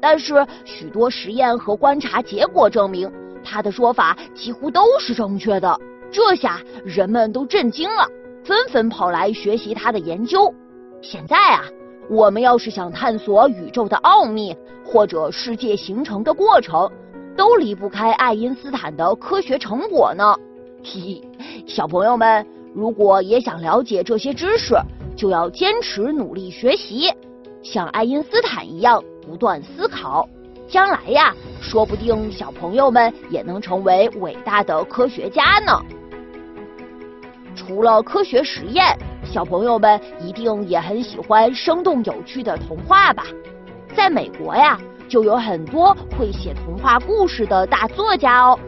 [0.00, 3.10] 但是许多实验和观察结果证明，
[3.42, 5.76] 他的说法几乎都是正确的。
[6.12, 8.06] 这下人们都震惊了，
[8.44, 10.54] 纷纷跑来学习他的研究。
[11.02, 11.64] 现在啊，
[12.08, 16.88] 我们要是想探索宇宙的奥秘或者世界形成的过程，
[17.36, 20.32] 都离不开爱因斯坦的科学成果呢。
[20.84, 21.20] 嘿，
[21.66, 24.76] 小朋友们，如果也想了解这些知识，
[25.16, 27.12] 就要坚持努力学习，
[27.64, 30.26] 像爱因斯坦一样不断思好。
[30.68, 35.80] 将来呀，说不定小朋友们也能成为伟大的科学家呢。
[37.54, 43.24] 除了科学实验，小朋友们一定也很喜欢生动有趣的童话吧？
[43.94, 48.58] 在美国呀，就有很多会写童话故事的大作家哦。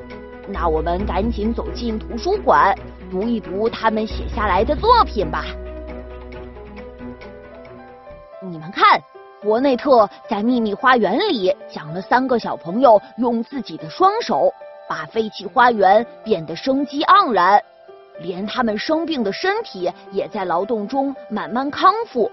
[0.48, 2.74] 那我们赶紧走进图书馆，
[3.10, 5.44] 读一读他们写下来的作品吧。
[8.42, 9.00] 你们看，
[9.42, 14.52] 伯内特在《秘密花园》里讲了三个小朋友用自己的双手
[14.86, 17.62] 把废弃花园变得生机盎然。
[18.18, 22.30] 连他们生病的身体也在劳动中慢慢康复。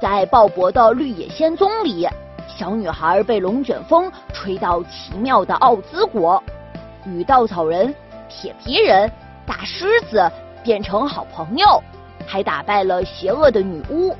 [0.00, 2.08] 在鲍勃的《绿野仙踪》里，
[2.48, 6.42] 小女孩被龙卷风吹到奇妙的奥兹国，
[7.04, 7.94] 与稻草人、
[8.26, 9.10] 铁皮人、
[9.46, 10.26] 大狮子
[10.64, 11.82] 变成好朋友，
[12.26, 14.16] 还打败了邪恶的女巫。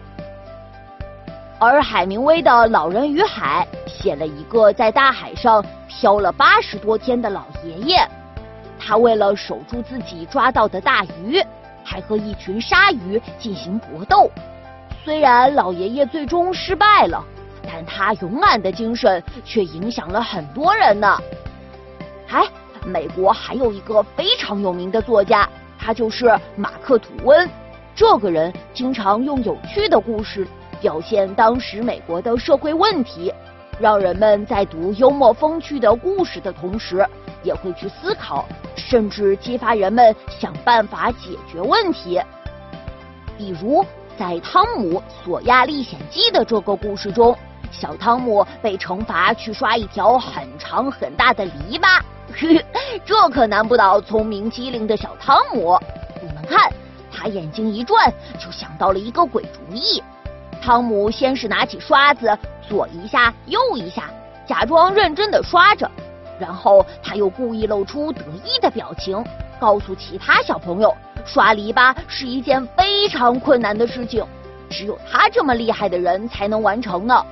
[1.61, 7.98] 而海明威的《老人与海》写了一个在大海上漂了八十多天的老爷爷。
[8.78, 11.38] 他为了守住自己抓到的大鱼，
[11.84, 14.31] 还和一群鲨鱼进行搏斗。
[15.05, 17.22] 虽然老爷爷最终失败了，
[17.62, 21.19] 但他勇敢的精神却影响了很多人呢。
[22.31, 22.42] 哎，
[22.86, 25.47] 美国还有一个非常有名的作家，
[25.78, 27.47] 他就是马克·吐温。
[27.94, 30.48] 这个人经常用有趣的故事
[30.80, 33.32] 表现当时美国的社会问题，
[33.78, 37.06] 让人们在读幽默风趣的故事的同时。
[37.42, 38.44] 也会去思考，
[38.76, 42.20] 甚至激发人们想办法解决问题。
[43.38, 43.82] 比如
[44.19, 47.34] 在《汤姆索亚历险记》的这个故事中，
[47.72, 51.98] 小汤姆被惩罚去刷一条很长很大的篱笆，
[53.06, 55.78] 这可难不倒聪明机灵的小汤姆。
[56.20, 56.70] 你们看，
[57.10, 60.02] 他眼睛一转，就想到了一个鬼主意。
[60.60, 62.37] 汤姆先是拿起刷子，
[62.69, 64.10] 左一下，右一下，
[64.47, 65.91] 假装认真的刷着。
[66.38, 69.22] 然后他又故意露出得意的表情，
[69.59, 70.94] 告诉其他小朋友，
[71.25, 74.25] 刷篱笆是一件非常困难的事情，
[74.69, 77.25] 只有他这么厉害的人才能完成呢。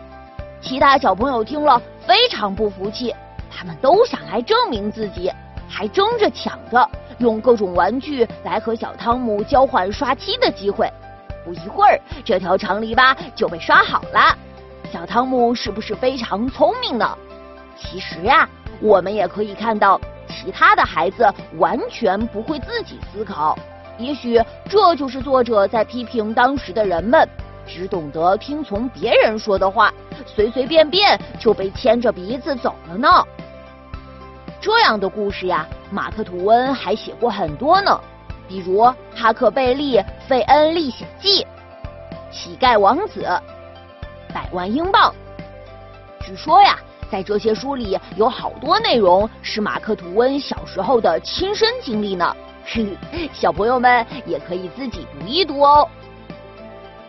[0.61, 3.15] 其他小朋友听了非常不服气，
[3.51, 5.31] 他们都想来证明自己，
[5.69, 6.89] 还争着抢着
[7.19, 10.91] 用各种玩具来和小汤姆交换刷漆的机会。
[11.45, 14.37] 不一会儿，这条长篱笆就被刷好了。
[14.93, 17.19] 小汤姆是不是非常聪明呢？
[17.77, 18.49] 其实呀。
[18.81, 23.59] 我们也可以看到，其他的孩子完全不会自己思考。
[23.99, 27.29] 也许这就是作者在批评当时的人们，
[27.67, 29.93] 只懂得听从别人说的话，
[30.25, 33.09] 随随便便就被牵着鼻子走了呢。
[34.61, 38.01] 这样的故事呀，马克·吐温还写过很多呢，
[38.49, 38.83] 比如
[39.15, 41.43] 《哈克贝利·费恩历险记》
[42.33, 43.23] 《乞丐王子》
[44.35, 45.15] 《百万英镑》。
[46.27, 46.79] 据说呀。
[47.11, 52.37] 在这些书里有好多内容是马克吐温小时候的亲身经历呢，
[53.33, 55.89] 小朋友们也可以自己读一读哦。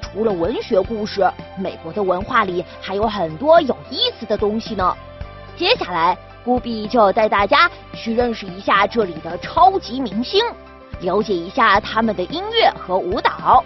[0.01, 4.95] 除了文学故事，美国的文化里还有很多有意思的东西呢。
[5.57, 10.41] 接下来，古比就要带大家去认识一下这里的超级明星，
[11.01, 13.63] 了解一下他们的音乐和舞蹈。